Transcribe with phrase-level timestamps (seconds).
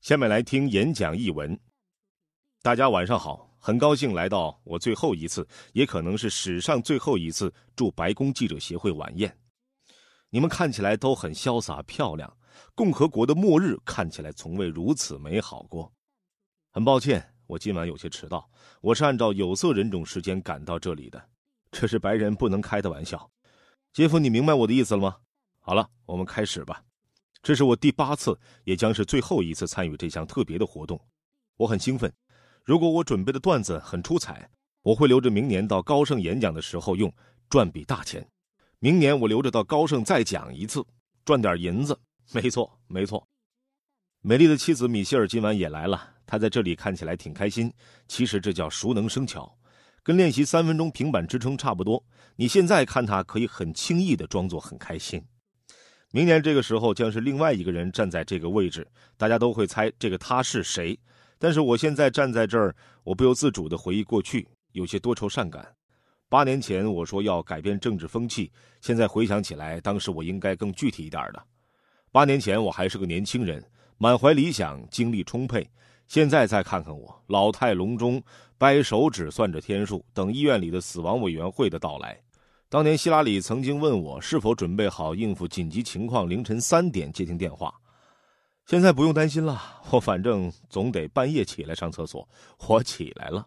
[0.00, 1.58] 下面来听演讲译文。
[2.62, 9.36] 大家晚上好，很高兴来到我最后一次，也可能是史上最后一次驻白宫记者协会晚宴。
[10.30, 12.32] 你们看起来都很潇洒漂亮，
[12.74, 15.92] 共和国的末日看起来从未如此美好过。
[16.70, 18.48] 很抱歉，我今晚有些迟到，
[18.80, 21.28] 我是按照有色人种时间赶到这里的，
[21.72, 23.28] 这是白人不能开的玩笑。
[23.92, 25.16] 杰夫，你明白我的意思了吗？
[25.58, 26.84] 好了，我们开始吧。
[27.42, 31.00] 这是我第八次，也将是最后一次参与这项特别的活动，
[31.56, 32.12] 我很兴奋。
[32.64, 34.50] 如果我准备的段子很出彩，
[34.82, 37.12] 我会留着明年到高盛演讲的时候用，
[37.48, 38.26] 赚笔大钱。
[38.80, 40.84] 明年我留着到高盛再讲一次，
[41.24, 41.98] 赚点银子。
[42.32, 43.26] 没错，没错。
[44.20, 47.72] 美丽的妻子米歇尔今晚也来了，她在这里看起来挺开心。
[48.06, 49.56] 其实这叫熟能生巧，
[50.02, 52.04] 跟练习三分钟平板支撑差不多。
[52.36, 55.24] 你现在看她可以很轻易的装作很开心。
[56.10, 58.86] 明年这个时候将是另外一个人站在这个位置，
[59.18, 60.98] 大家都会猜这个他是谁。
[61.38, 65.66] 但是我现在站在这儿，我不由自主地回忆过去，有些多愁善感。
[66.30, 68.50] 八年前我说要改变政治风气，
[68.80, 71.42] 现在回想起来，当时我应该更具体一点的。
[72.10, 73.62] 八年前我还是个年轻人，
[73.98, 75.68] 满怀理想，精力充沛。
[76.06, 78.22] 现在再看看我，老态龙钟，
[78.56, 82.18] 掰手指算着天数，等医院里的死亡委员会的到来。
[82.70, 87.72] 当年希拉里曾经问我是否准备好应付紧急情况，凌晨三点接听电话。
[88.66, 92.28] 现在不用担心了，我反正总得半夜起来上厕所。
[92.66, 93.46] 我起来了。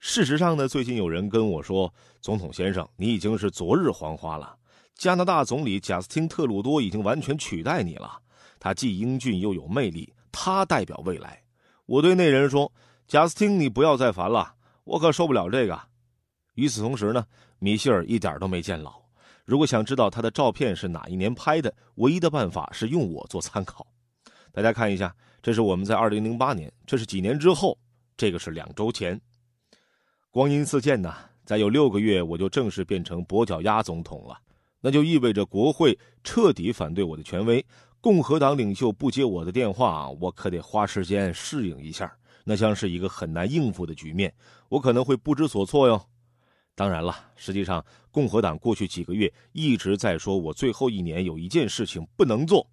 [0.00, 4.54] 事实上呢，最近有人跟我说：“总统先生，你已经是昨日黄花了。
[4.94, 8.20] 加拿大总理贾斯汀·特鲁多已经完全取代你了。
[8.58, 11.42] 他既英俊又有魅力，他代表未来。”
[11.86, 12.70] 我对那人说
[13.08, 15.80] ：“贾斯汀，你不要再烦了，我可受不了这个。”
[16.56, 17.24] 与此同时呢。
[17.60, 19.00] 米歇尔一点都没见老。
[19.44, 23.86] 如果想知道他的照片是哪一年拍的，唯一的办法是用我做参考。
[24.52, 27.78] 大家看一下，这是我们在二零零八年，这是几年之后，
[28.16, 29.20] 这个是两周前。
[30.30, 34.38] 光阴似箭呐，再有六个月我就正式变成跛脚鸭总统了，
[34.80, 37.64] 那就意味着国会彻底反对我的权威，
[38.00, 42.12] 共和党领袖不接我的电话，我可得花时间适应一下，
[42.44, 44.32] 那将是一个很难应付的局面，
[44.68, 46.09] 我可能会不知所措哟。
[46.80, 52.66] 当然了，实际上，共和党过去几个月一直在说，我最后一年有一件事情不能做。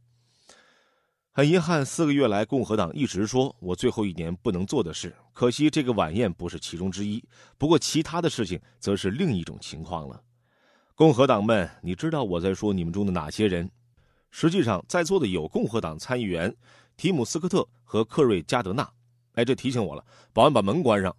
[1.33, 5.13] 很遗憾，四个月来，共和党一直说我最后一年不能做的事。
[5.33, 7.21] 可惜，这个晚宴不是其中之一。
[7.57, 10.23] 不过，其他的事情则是另一种情况了。
[10.95, 13.69] 共和党们，你知道我在说你们中的哪些人？
[14.31, 16.55] 实际上，在座的有共和党参议员
[16.95, 18.89] 提姆·斯科特和克瑞加德纳。
[19.33, 21.13] 哎，这提醒我了，保安把门关上。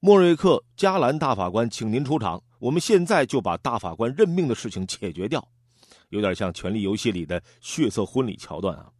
[0.00, 2.40] 莫瑞克·加兰大法官，请您出场。
[2.60, 5.44] 我们现在就把大法官任命的事情解决掉，
[6.10, 8.92] 有点像《权力游戏》里的血色婚礼桥段啊！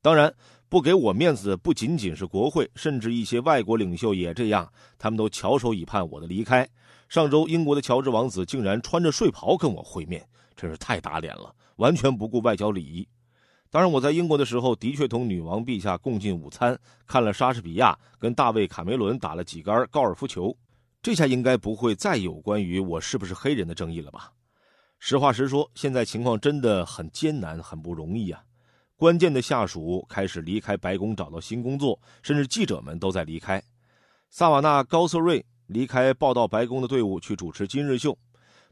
[0.00, 0.34] 当然，
[0.68, 6.68] 不给我面子的不仅仅是国会，甚至一些外国领袖也这样，他们都翘首以盼我的离开。
[7.08, 13.06] 上周，英国的乔治王子竟然穿着睡袍跟我会面，真是太打脸了，完全不顾外交礼仪。
[13.72, 20.54] 当然，我在英国的时候的确同女王陛下共进午餐，看了莎士比亚跟大卫·卡梅伦打了几杆高尔夫球。
[21.00, 24.30] 这下应该不会再有关于我是不是黑人的争议了吧？
[24.98, 28.44] 实话实说，现在情况真的很艰难，很不容易啊！
[28.94, 33.62] 关键的下属开始离开白宫，找到新工作，甚至记者们都在离开。
[34.28, 38.12] 萨瓦纳·高瑟瑞离开报道白宫的队伍去主持《今日秀》，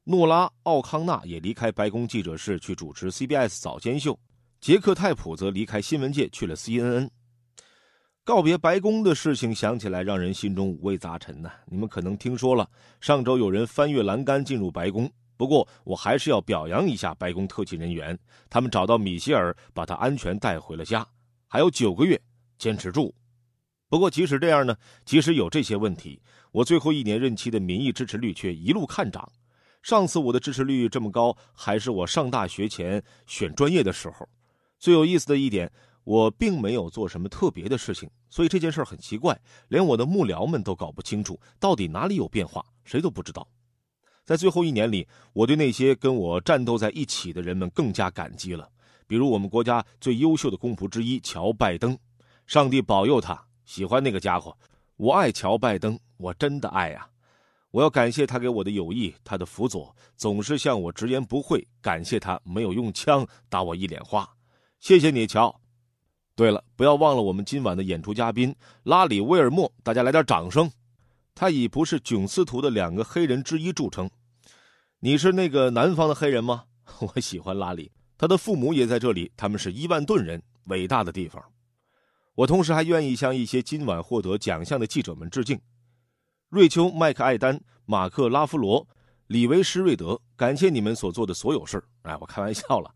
[0.05, 4.19] 诺拉·奥康纳也离开白宫记者室去主持 CBS 早间秀。
[4.61, 7.09] 杰克泰普则离开新闻界去了 CNN，
[8.25, 11.51] 告别白宫的事情想起来让人心中五味杂陈呐。
[11.65, 12.69] 你们可能听说了，
[13.01, 18.19] 上周有人翻越栏杆进入白宫，不过我还是要表扬一下白宫特勤人员，
[18.51, 21.07] 他们找到米歇尔，把他安全带回了家。
[21.49, 22.21] 还有九个月，
[22.59, 23.15] 坚持住。
[23.89, 26.21] 不过即使这样呢，即使有这些问题，
[26.53, 29.27] 我最后一年任期的民意支持率却一路看涨。
[29.83, 34.29] 上次我的支持率这么高，还是我上大学前选专业的时候。
[34.81, 35.71] 最有意思的一点，
[36.05, 39.39] 我并没有做什么特别的事情，所以这件事很奇怪，
[39.69, 43.47] 连我的幕僚们都搞不清楚到底哪里有变化，谁都不知道。
[44.25, 48.67] 在最后一年里，我对那些跟我战斗在一起的人们更加感激了，
[49.07, 51.99] 比如我们国家最优秀的公仆之一乔拜登，
[52.47, 54.57] 上帝保佑他，喜欢那个家伙，
[54.97, 57.07] 我爱乔拜登，我真的爱呀！
[57.71, 64.29] 我要感谢他给我的友谊，他的辅佐，总是向我直言不讳，感谢他没有用枪打我一脸花。
[64.81, 65.61] 谢谢你，乔。
[66.35, 70.71] 对了，不要忘了我们今晚的演出嘉宾拉里·威尔莫，大家来点掌声。
[71.35, 74.11] 他以不是囧斯图的两个黑人之一著称。
[74.99, 76.65] 你是那个南方的黑人吗？
[77.15, 81.45] 我喜欢拉里，他的父母也在这里，他们是伊万顿人，伟大的地方。
[82.35, 85.61] 我同时还愿意向一些今晚获得奖项的记者们致敬：
[86.49, 88.89] 瑞秋·麦克艾丹、马克·拉夫罗、
[89.27, 90.19] 李维施瑞德。
[90.37, 91.85] 感谢你们所做的所有事儿。
[92.03, 92.91] 哎，我开玩笑了。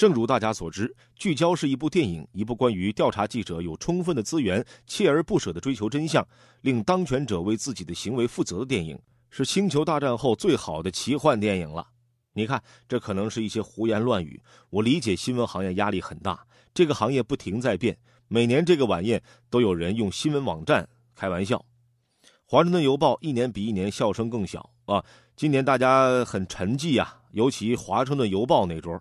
[0.00, 6.26] 正如大家所知，《聚焦》是一部电影，一部关于调查记者有充分的资源，锲而不舍地追求真相，
[6.62, 8.98] 令当权者为自己的行为负责的电影，
[9.28, 11.86] 是星球大战后最好的奇幻电影了。
[12.32, 14.42] 你看，这可能是一些胡言乱语。
[14.70, 17.98] 我理解新闻行业压力很大，这个行业不停在变。
[18.26, 21.58] 每年这个晚宴都有人用新闻网站开玩笑，
[22.46, 25.04] 《华盛顿邮报》一年比一年笑声更小啊！
[25.36, 28.98] 今年大家很沉寂啊，尤其《华盛顿邮报》那桌，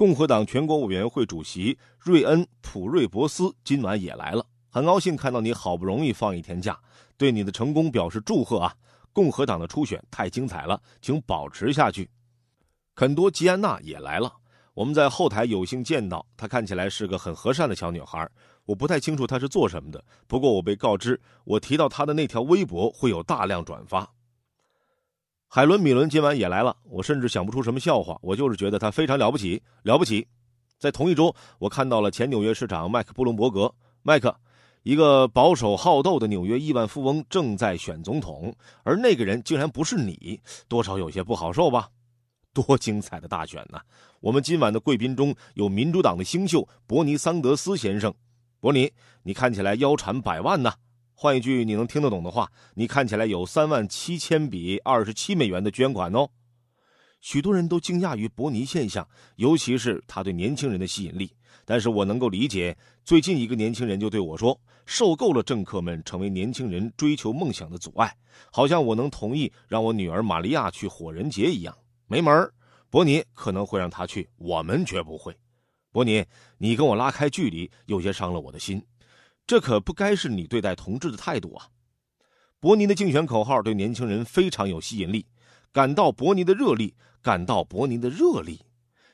[0.00, 4.46] 共和党全国委员会主席瑞恩·普瑞博斯今晚也来了。
[4.70, 6.80] 很高兴看到你好不容易放一天假，
[7.18, 8.74] 对你的成功表示祝贺啊！
[9.12, 12.08] 共和党的初选太精彩了，请保持下去。
[12.94, 14.32] 肯多吉安娜也来了。
[14.72, 18.26] 我们在后台有幸见到她，看起来是个很和善的小女孩。
[18.64, 24.10] 我不太清楚她是做什么的，不过我被告知，我提到她的那条微博会有大量转发。
[25.52, 30.24] 海伦·米伦今晚也来了，我甚至想不出什么笑话，我就是觉得她非常了不起，了不起。
[30.78, 34.32] 在同一周，我看到了前纽约市长麦克·布隆伯格，麦克，
[34.84, 38.54] 一个保守好斗的纽约亿万富翁正在选总统，
[38.84, 41.88] 而那个人竟然不是你，多少有些不好受吧。
[42.54, 43.80] 多精彩的大选呢！
[44.20, 48.14] 我们今晚的贵宾中有民主党的新秀伯尼·桑德斯先生。
[48.60, 48.88] 伯尼，
[49.24, 50.72] 你看起来腰缠百万呢。
[51.22, 56.30] 换一句你能听得懂的话，你看起来有三万七千笔二十七美元的捐款哦。
[57.20, 59.06] 许多人都惊讶于伯尼现象，
[59.36, 61.30] 尤其是他对年轻人的吸引力。
[61.66, 62.74] 但是我能够理解，
[63.04, 68.16] 最近一个年轻人就对我说：“受够了政客们成为年轻人追求梦想的阻碍。”
[68.50, 71.76] 好像我能同意让我女儿玛利亚去火人节一样。
[72.06, 72.50] 没门儿，
[72.88, 75.36] 伯尼可能会让他去，我们绝不会。
[75.92, 76.24] 伯尼，
[76.56, 78.82] 你跟我拉开距离，有些伤了我的心。
[79.50, 81.66] 这可不该是你对待同志的态度啊！
[82.60, 85.26] 伯尼的竞选口号对年轻人非常有吸引力，
[85.72, 88.60] 感到伯尼的热力，感到伯尼的热力。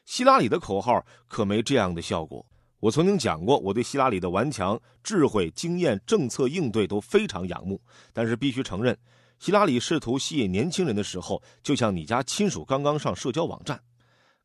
[0.04, 2.44] 希拉里的口号可没这样的效果。
[2.80, 7.80] 我曾经讲过，我对希拉里的顽强、智慧、经验、政策应对都非常仰慕，
[8.12, 8.94] 但是必须承认。
[9.38, 13.80] 希拉里试图吸引年轻人的时候，就像你家亲属刚刚上社交网站，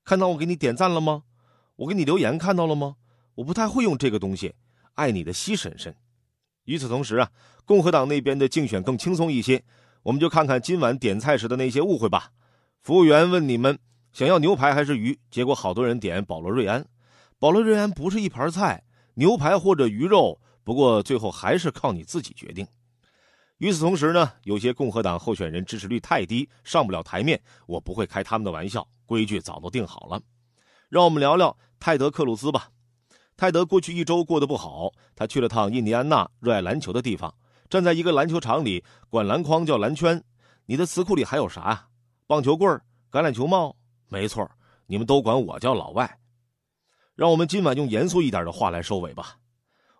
[0.06, 1.24] 看到我给你点赞了吗？
[1.76, 2.96] 我给你留言看到了吗？
[3.36, 4.56] 我不太会用这个东西。
[5.02, 5.96] 爱你的西婶婶。
[6.66, 7.32] 与此同时啊，
[7.66, 9.64] 共和党那边的竞选更轻松一些。
[10.04, 12.32] 我们就看看今晚点菜时的那些误会吧。
[12.84, 13.80] 服务员问你们
[14.14, 16.86] 想要牛排还是鱼，结果好多人点保罗瑞安。
[17.40, 18.84] 保罗瑞安不是一盘菜，
[19.16, 20.40] 牛排或者鱼肉。
[20.64, 22.68] 不过最后还是靠你自己决定。
[23.58, 27.42] 与此同时呢，有些共和党候选人支持率太低，上不了台面。
[27.66, 30.22] 我不会开他们的玩笑，规矩早都定好了。
[30.90, 32.70] 让我们聊聊泰德·克鲁兹吧。
[33.42, 37.34] 泰德过去一周过得不好，他去了趟印第安纳，热爱篮球的地方，
[37.72, 40.24] 站在一个篮球场里，管篮筐叫篮圈。
[40.68, 41.88] 你的词库里还有啥呀？
[42.28, 42.80] 棒球棍
[43.12, 43.76] 橄榄球帽？
[44.10, 44.48] 没错，
[44.86, 46.20] 你们都管我叫老外。
[47.16, 49.38] 让我们今晚用严肃一点的话来收尾吧。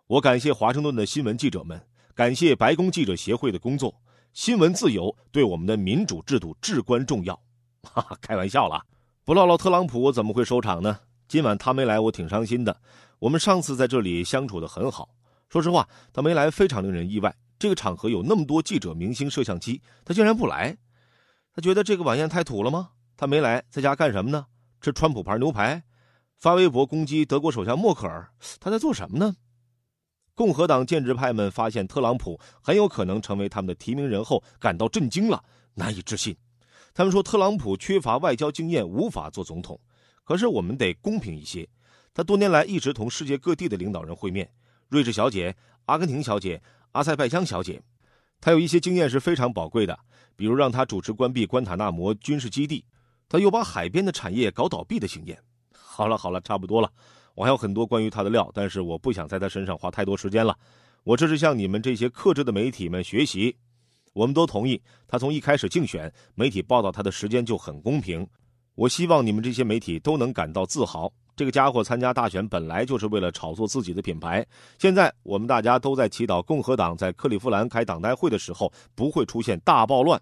[0.06, 1.84] 我感谢华盛顿的新闻记者们。
[2.14, 3.92] 感谢白宫记者协会的工作，
[4.32, 7.34] 新闻自由对我们的民主制度至关重要。
[7.82, 8.80] 哈哈，开玩笑了，
[9.24, 11.00] 不唠唠特朗普，我怎么会收场呢？
[11.26, 12.80] 今晚他没来，我挺伤心的。
[13.22, 15.08] 我们上次在这里相处的很好，
[15.48, 17.32] 说实话，他没来非常令人意外。
[17.56, 20.76] 这个场合有那么多记者、明星、摄像机，他竟然不来。
[21.54, 22.90] 他觉得这个晚宴太土了吗？
[23.16, 24.46] 他没来，在家干什么呢？
[24.80, 25.84] 吃川普牌牛排，
[26.36, 29.36] 发微博攻击德国首相默克尔，他在做什么呢？
[30.34, 36.36] 共和党建制派们发现特朗普很有可能成为他们的提名人后，感到震惊了，难以置信。
[36.92, 39.78] 他们说特朗普缺乏外交经验，无法做总统。
[40.24, 41.68] 可是我们得公平一些，
[42.14, 44.50] 他多年来一直同世界各地的领导人会面，
[44.88, 47.82] 瑞士小姐、阿根廷小姐、阿塞拜疆小姐，
[48.40, 49.98] 他有一些经验是非常宝贵的，
[50.36, 52.84] 比如让他主持关闭关塔那摩军事基地，
[53.28, 55.38] 他又把海边的产业搞倒闭的经验。
[55.72, 56.90] 好了好了，差不多了。
[57.34, 60.58] 我还有很多关于他的料，但是我不想在他身上花太多时间了。
[61.04, 63.56] 我这是向你们这些克制的媒体们学习。
[64.12, 68.26] 我们都同意，他从一开始竞选，媒体报道他的时间就很公平。
[68.74, 71.10] 我希望你们这些媒体都能感到自豪。
[71.34, 74.46] 这个家伙参加大选本来就是为了炒作自己的品牌。
[74.78, 80.20] 现在我们大家都在祈祷共和党在克利夫兰开党代会的时候不会出现大暴乱。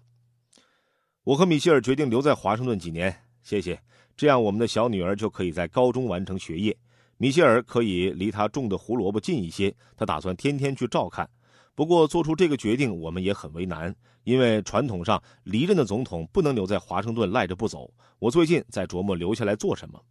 [1.23, 3.79] 我和米歇尔决定留在华盛顿几年，谢谢。
[4.15, 6.75] 这样我们的小女儿就可以在高中完成学业。
[7.17, 11.29] 米歇尔可以离他种的胡萝卜近一些，他打算天天去照看。
[11.75, 17.91] 不过做出这个决定，我们也很为难，因为传统上离任的总统不能留在华盛顿赖着不走。
[18.19, 20.01] 我最近在琢磨留下来做什么。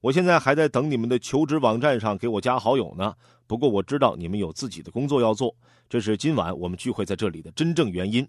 [0.00, 3.14] 我现在还在等你们的求职网站上给我加好友呢。
[3.46, 5.54] 不过我知道你们有自己的工作要做，
[5.88, 8.26] 这是今晚我们聚会在这里的真正原因。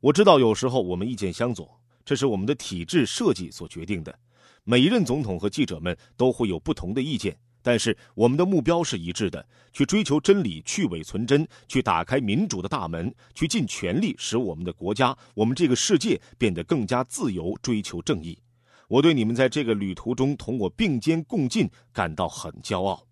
[0.00, 4.16] 我知道有时候我们意见相左，这是我们的体制设计所决定的。
[4.64, 18.38] 每一任总统和记者们都会有不同的意见，但是我们的目标是一致的：去追求真理，去伪存真，去打开民主的大门，去尽全力使我们的国家、我们这个世界变得更加自由，追求正义。
[18.88, 23.06] 我对你们在这个旅途中同我并肩共进感到很骄傲。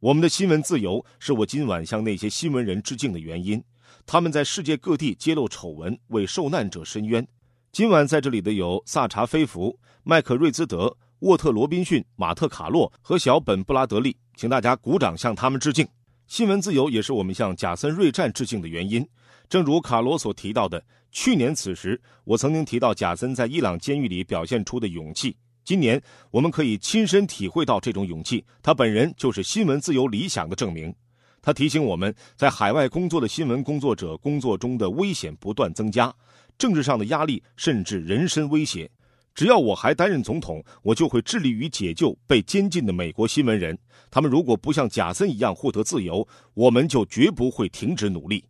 [0.00, 3.62] 我们的新闻自由是我今晚向那些新闻人致敬的原因，
[4.06, 7.26] 他们在世界各地揭露丑闻，为受难者伸冤。
[7.72, 15.86] 今晚在这里的有萨查菲弗、麦克瑞兹德、沃特罗宾逊、马特卡洛和小本布拉德利，请大家鼓掌向他们致敬。
[16.28, 19.06] 新闻自由也是我们向贾森瑞战致敬的原因。
[19.48, 25.36] 正如卡罗所提到的，去年此时我曾经提到贾森在伊朗监狱里表现出的勇气。
[25.64, 26.00] 今年
[26.30, 30.94] 我们可以亲身体会到这种勇气，他本人就是新闻自由理想的证明。
[31.40, 36.14] 他提醒我们在海外工作的新闻工作者工作中的危险不断增加。
[36.58, 38.90] 政治上的压力甚至人身威胁，
[39.34, 43.78] 只要我还担任总统，我就会致力于解救被监禁的美国新闻人。
[44.10, 48.44] 他们如果不像贾森一样获得自由，我们就绝不会停止努力。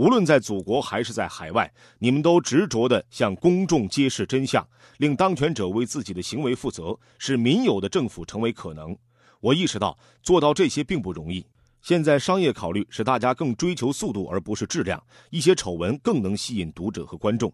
[0.00, 4.66] 无论在祖国还是在海外，你们都执着地向公众揭示真相，
[4.96, 8.96] 令当权者为自己的行为负责，使民有的政府成为可能。
[9.40, 11.44] 我意识到做到这些并不容易。
[11.82, 17.52] 现在商业考虑使大家更追求速度而不是质量，一些丑闻更能吸引读者和观众。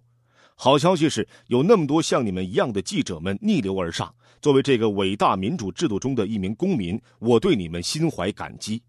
[0.54, 4.14] 好消息是有那么多像你们一样的记者们逆流而上。
[4.40, 8.80] 作为这个伟大民主制度中的一名公民，我对你们心怀感激，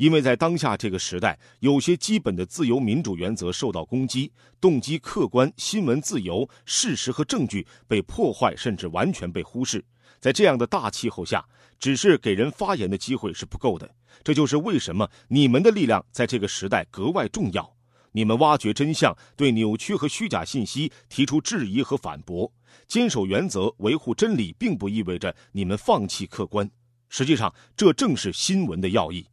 [0.00, 9.84] 因为在当下这个时代，有些基本的自由民主原则受到攻击，动机客观、新闻自由、事实和证据被破坏，甚至完全被忽视。
[10.18, 11.44] 在这样的大气候下，
[11.78, 13.94] 只是给人发言的机会是不够的。
[14.24, 17.70] 这就是为什么你们的力量在这个时代格外重要。
[18.12, 22.50] 你们挖掘真相，对扭曲和虚假信息提出质疑和反驳，
[22.88, 26.70] 坚守原则，维护真理，并不意味着你们放弃客观。
[27.10, 29.26] 实际上，这正是新闻的要义，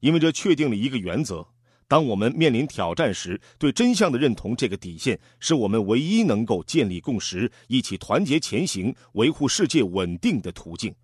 [0.00, 1.46] 因为这确定了一个原则：
[1.86, 10.94] 当我们面临挑战时，对真相的认同这个底线，是我们唯一能够建立共识、一起团结前行、维护世界稳定的途径。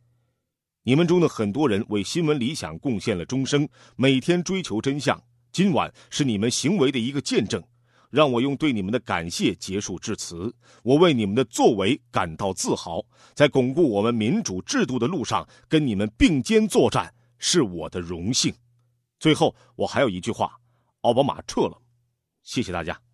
[0.85, 5.21] 你们中的很多人为新闻理想贡献了终生，每天追求真相。
[5.51, 7.61] 今晚是你们行为的一个见证，
[8.11, 10.55] 让我用对你们的感谢结束致辞。
[10.85, 18.55] 我为你们的作为感到自豪，在巩固我们民主制度的路上跟你们并肩作战是我的荣幸。
[19.19, 20.59] 最后，我还有一句话：
[21.01, 21.81] 奥巴马撤了，
[22.43, 23.06] 谢谢大家。